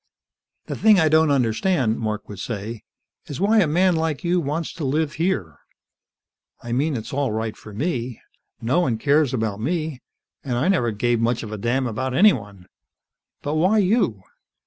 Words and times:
"The 0.65 0.75
thing 0.75 0.99
I 0.99 1.09
don't 1.09 1.29
understand," 1.29 1.99
Mark 1.99 2.27
would 2.27 2.39
say, 2.39 2.81
"is 3.27 3.39
why 3.39 3.59
a 3.59 3.67
man 3.67 3.95
like 3.95 4.23
you 4.23 4.39
wants 4.41 4.73
to 4.73 4.83
live 4.83 5.13
here. 5.21 5.59
I 6.63 6.71
mean, 6.71 6.97
it's 6.97 7.13
all 7.13 7.31
right 7.31 7.55
for 7.55 7.71
me. 7.71 8.19
No 8.59 8.79
one 8.79 8.97
cares 8.97 9.31
about 9.31 9.59
me, 9.59 10.01
and 10.43 10.57
I 10.57 10.69
never 10.69 10.89
gave 10.89 11.19
much 11.19 11.43
of 11.43 11.51
a 11.51 11.57
damn 11.59 11.85
about 11.85 12.15
anyone. 12.15 12.65
But 13.43 13.53
why 13.57 13.77
you?" 13.77 14.23